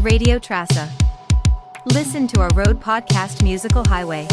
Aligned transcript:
Radio 0.00 0.38
Trassa. 0.38 0.88
Listen 1.86 2.26
to 2.28 2.40
our 2.40 2.50
road 2.54 2.80
podcast 2.80 3.42
Musical 3.42 3.84
Highway. 3.84 4.26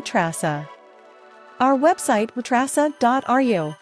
Trassa. 0.00 0.68
Our 1.60 1.76
website 1.76 2.30
watrassa.ru. 2.32 3.74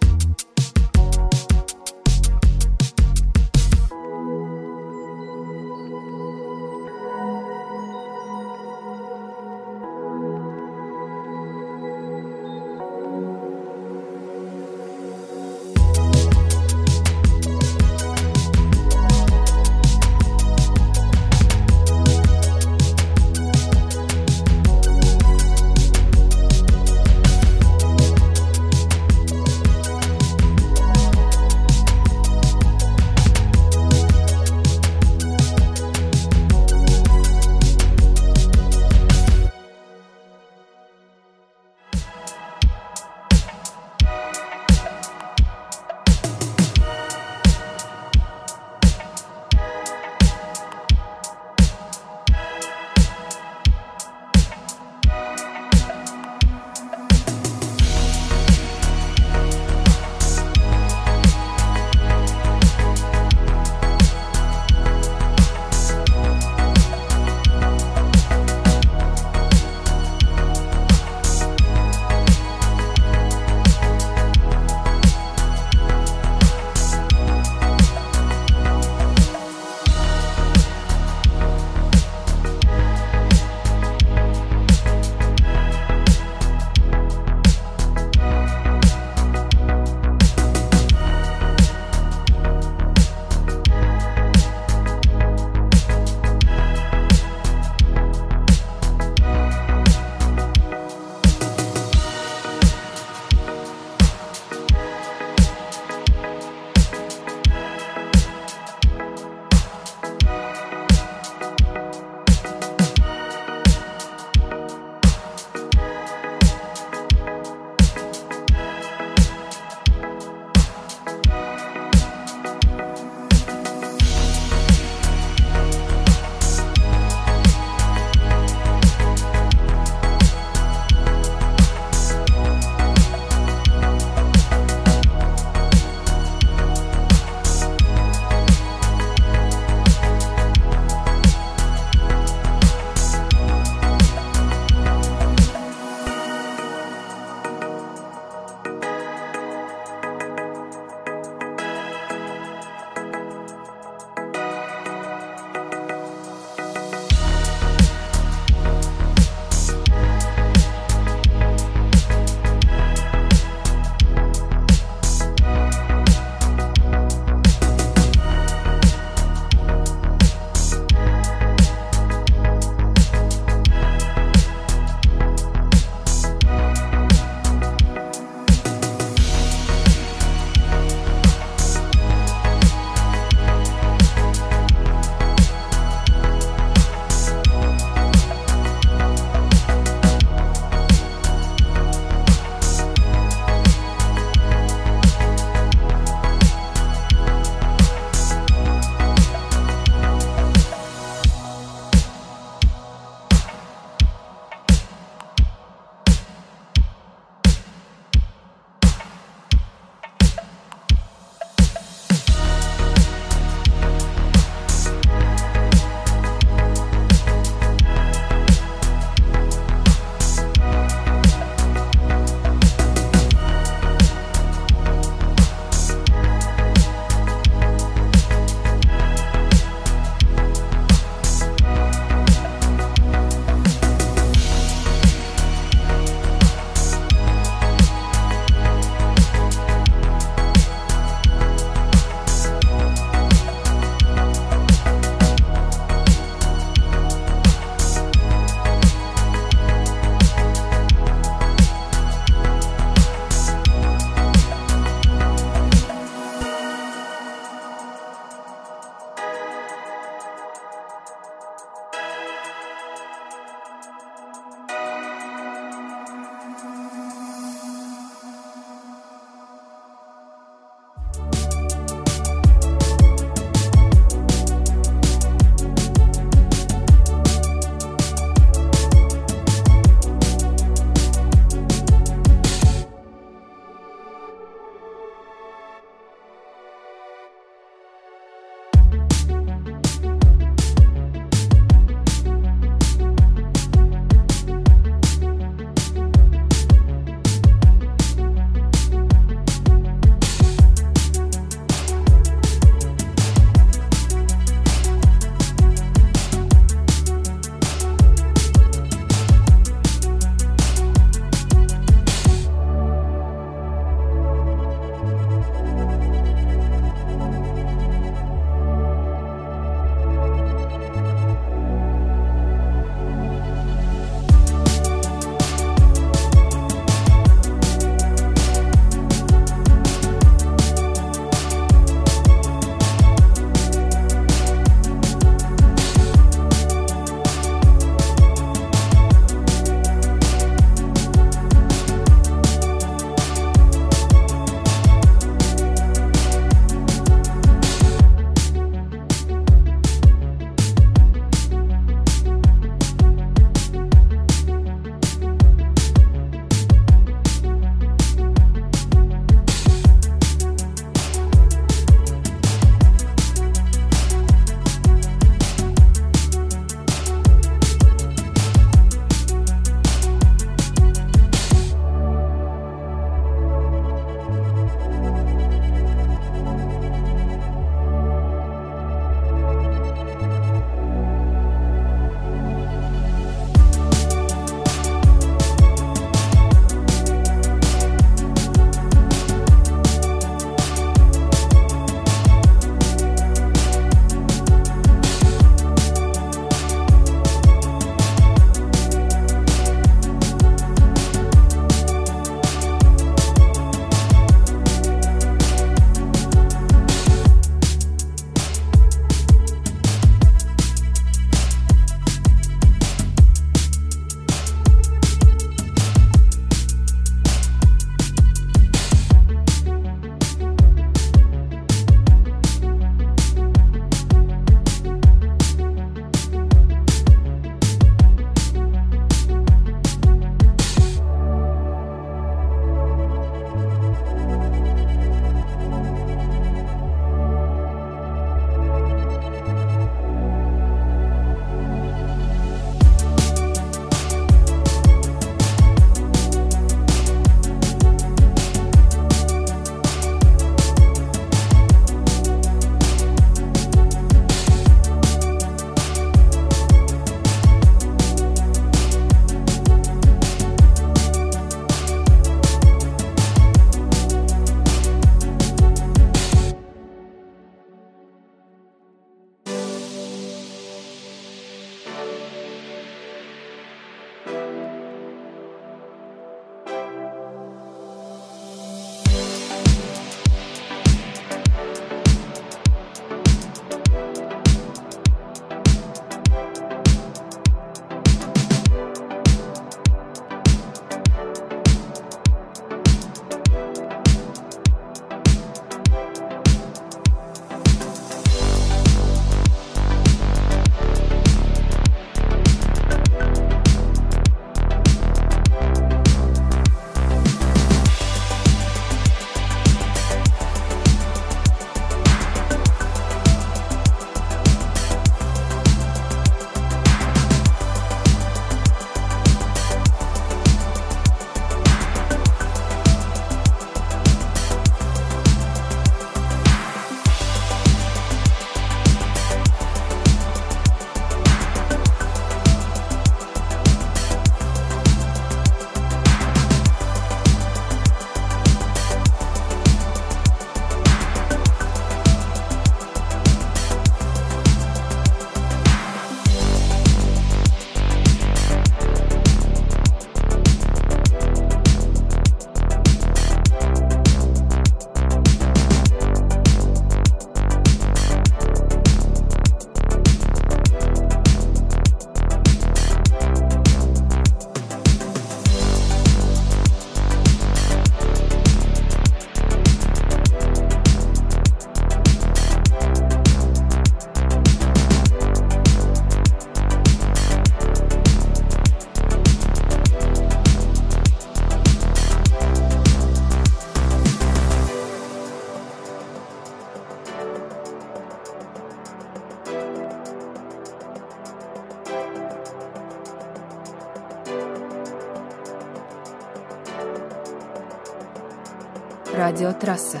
Трасса. 599.60 600.00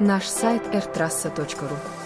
Наш 0.00 0.28
сайт 0.28 0.62
rtrassa.ru 0.74 1.99